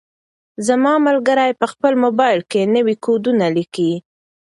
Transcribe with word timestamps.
زما 0.67 0.93
ملګری 1.07 1.51
په 1.61 1.65
خپل 1.71 1.93
موبایل 2.03 2.39
کې 2.51 2.71
نوي 2.75 2.95
کوډونه 3.05 3.45
لیکي. 3.55 3.91